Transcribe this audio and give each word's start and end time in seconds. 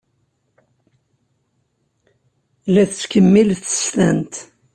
La 2.73 2.83
tettkemmil 2.89 3.49
tsestant. 3.63 4.31